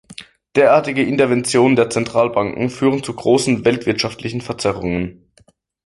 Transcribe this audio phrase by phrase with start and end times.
[0.55, 5.31] Derartige Interventionen der Zentralbanken führen zu grossen weltwirtschaftlichen Verzerrungen.